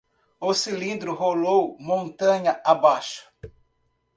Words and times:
O 0.39 0.51
cilindro 0.55 1.13
rolou 1.13 1.77
montanha 1.79 2.59
abaixo 2.65 3.21